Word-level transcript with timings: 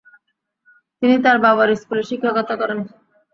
তিনি 1.01 1.15
তার 1.25 1.37
বাবার 1.45 1.69
স্কুলে 1.81 2.03
শিক্ষকতা 2.09 2.55
করেন। 2.61 2.79